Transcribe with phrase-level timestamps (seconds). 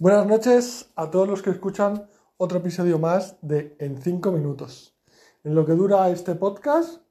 [0.00, 4.96] Buenas noches a todos los que escuchan otro episodio más de En 5 minutos.
[5.44, 7.02] En lo que dura este podcast,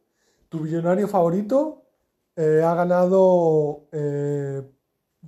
[0.50, 1.84] tu millonario favorito
[2.36, 4.68] eh, ha ganado eh,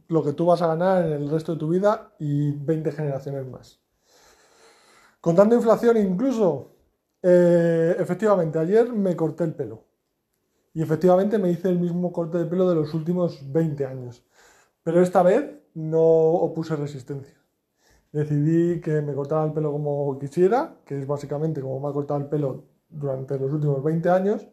[0.07, 3.45] lo que tú vas a ganar en el resto de tu vida y 20 generaciones
[3.45, 3.79] más.
[5.19, 6.77] Contando inflación incluso,
[7.21, 9.83] eh, efectivamente, ayer me corté el pelo.
[10.73, 14.25] Y efectivamente me hice el mismo corte de pelo de los últimos 20 años.
[14.81, 17.40] Pero esta vez no opuse resistencia.
[18.11, 22.19] Decidí que me cortara el pelo como quisiera, que es básicamente como me ha cortado
[22.19, 24.47] el pelo durante los últimos 20 años,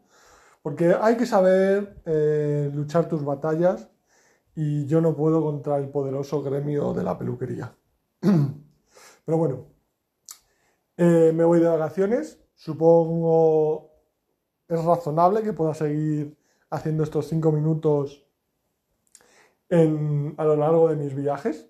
[0.63, 3.89] porque hay que saber eh, luchar tus batallas
[4.55, 7.75] y yo no puedo contra el poderoso gremio de la peluquería.
[8.21, 9.67] Pero bueno,
[10.97, 13.89] eh, me voy de vacaciones, supongo
[14.69, 16.37] es razonable que pueda seguir
[16.71, 18.25] haciendo estos 5 minutos
[19.71, 21.69] a lo largo de mis viajes.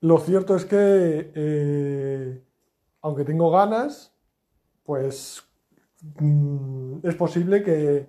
[0.00, 2.42] Lo cierto es que, eh,
[3.02, 4.14] aunque tengo ganas,
[4.84, 5.42] pues
[6.18, 8.08] mm, es posible que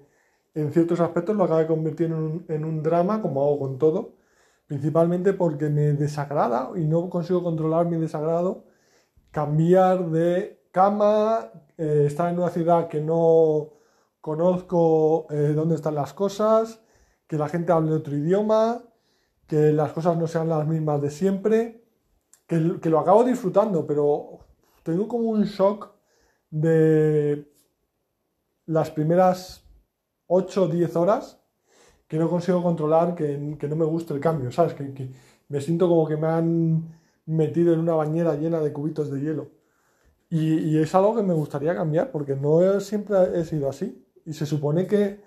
[0.54, 4.16] en ciertos aspectos lo acabe convirtiendo en un, en un drama, como hago con todo,
[4.68, 8.66] principalmente porque me desagrada y no consigo controlar mi desagrado,
[9.32, 13.70] cambiar de cama, eh, estar en una ciudad que no
[14.22, 16.82] conozco eh, dónde están las cosas,
[17.28, 18.84] que la gente hable otro idioma,
[19.48, 21.81] que las cosas no sean las mismas de siempre,
[22.82, 24.40] que, lo acabo disfrutando, pero
[24.84, 25.92] tengo como un shock
[26.50, 27.50] de
[28.66, 29.64] las primeras
[30.28, 31.40] 8 o 10 horas
[32.08, 34.74] que no consigo controlar, que, no me gusta el cambio, ¿sabes?
[34.74, 35.12] Que, que,
[35.48, 39.52] me siento como que me han metido en una bañera llena de cubitos de hielo.
[40.30, 44.06] Y, y es algo que me gustaría cambiar, porque no siempre he sido así.
[44.26, 45.22] Y se supone que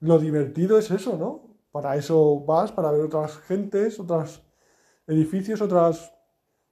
[0.00, 1.56] lo divertido es eso, ¿no?
[1.72, 4.42] Para eso vas, para ver otras gentes, otros
[5.06, 6.17] edificios, otras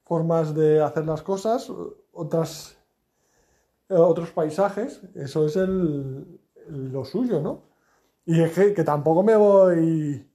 [0.06, 1.70] formas de hacer las cosas,
[2.12, 2.78] otras,
[3.88, 5.02] eh, otros paisajes.
[5.14, 7.62] Eso es el, lo suyo, ¿no?
[8.24, 10.28] Y es que, que tampoco me voy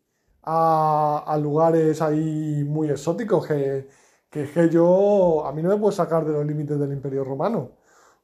[0.44, 3.88] a, a, lugares ahí muy exóticos, que,
[4.30, 7.72] que, que yo, a mí no me puedo sacar de los límites del Imperio Romano.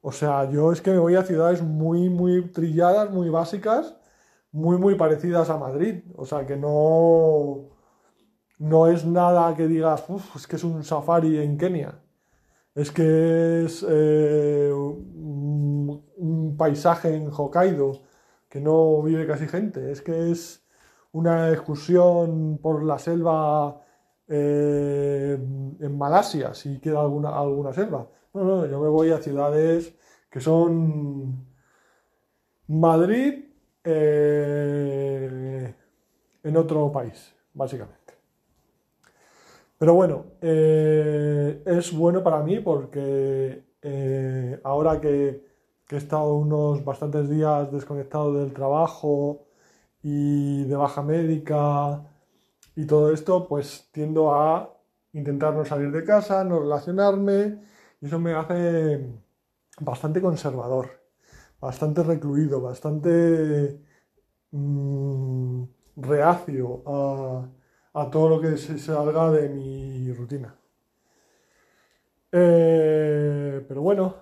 [0.00, 3.96] O sea, yo es que me voy a ciudades muy, muy trilladas, muy básicas,
[4.52, 6.04] muy, muy parecidas a Madrid.
[6.16, 7.77] O sea, que no,
[8.58, 12.00] no es nada que digas, uff, es que es un safari en Kenia.
[12.74, 18.00] Es que es eh, un, paisaje en Hokkaido
[18.48, 19.92] que no vive casi gente.
[19.92, 20.64] Es que es
[21.12, 23.80] una excursión por la selva
[24.28, 25.38] eh,
[25.80, 28.08] en Malasia, si queda alguna, alguna selva.
[28.34, 29.94] No, no, yo me voy a ciudades
[30.30, 31.46] que son
[32.68, 33.44] Madrid
[33.84, 35.74] eh,
[36.42, 38.07] en otro país, básicamente.
[39.78, 45.46] Pero bueno, eh, es bueno para mí porque eh, ahora que,
[45.90, 49.46] he estado unos bastantes días desconectado del trabajo
[50.02, 52.04] y de baja médica
[52.76, 54.76] y todo esto, pues tiendo a
[55.12, 57.60] intentar no salir de casa, no relacionarme
[58.00, 59.06] y eso me hace
[59.80, 60.90] bastante conservador,
[61.60, 63.80] bastante recluido, bastante
[64.52, 65.64] mmm,
[65.96, 67.48] reacio a,
[67.94, 70.54] a, todo lo que se salga de mi rutina.
[72.32, 74.14] Eh, pero bueno,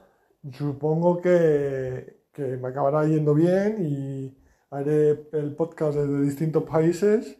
[0.53, 4.37] supongo que, que me acabará yendo bien y
[4.71, 7.39] haré el podcast desde distintos países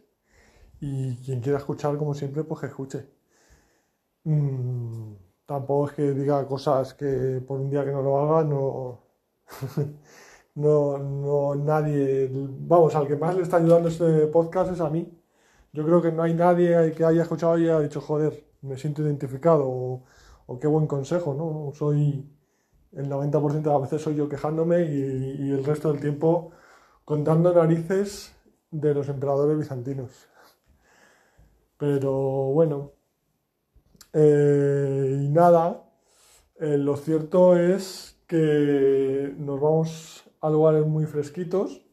[0.79, 3.07] y quien quiera escuchar, como siempre, pues que escuche.
[4.23, 5.13] Mm,
[5.45, 8.99] tampoco es que diga cosas que por un día que no lo haga, no,
[10.55, 15.16] no, no, nadie, vamos, al que más le está ayudando este podcast es a mí.
[15.77, 19.03] Yo creo que no hay nadie que haya escuchado y haya dicho, joder, me siento
[19.03, 21.71] identificado o, qué buen consejo, ¿no?
[21.75, 22.27] Soy,
[22.93, 26.51] el 90% de las veces soy yo quejándome y, y el resto del tiempo
[27.05, 28.35] contando narices
[28.71, 30.27] de los emperadores bizantinos.
[31.77, 32.11] Pero
[32.53, 32.93] bueno,
[34.13, 35.83] eh, y nada,
[36.59, 41.85] eh, lo cierto es que nos vamos a lugares muy fresquitos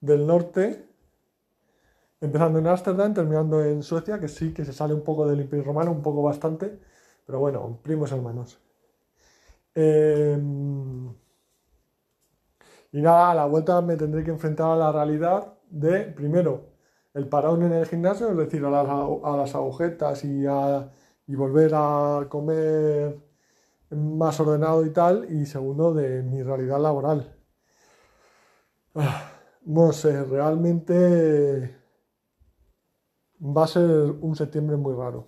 [0.00, 0.93] del norte,
[2.20, 5.64] empezando en Ámsterdam, terminando en Suecia, que sí que se sale un poco del Imperio
[5.64, 6.78] Romano, un poco bastante,
[7.26, 8.58] pero bueno, primos hermanos.
[9.74, 10.38] Eh,
[12.92, 16.74] y nada, a la vuelta me tendré que enfrentar a la realidad de, primero,
[17.14, 20.90] el parón en el gimnasio, es decir, a las, a las agujetas y, a,
[21.26, 23.18] y volver a comer
[23.90, 27.36] más ordenado y tal, y segundo, de mi realidad laboral.
[29.66, 31.83] No sé, realmente
[33.44, 33.84] va a ser
[34.20, 35.26] un septiembre muy raro.